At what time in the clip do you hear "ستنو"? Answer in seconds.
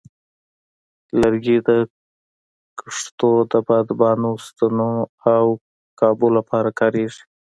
4.45-4.91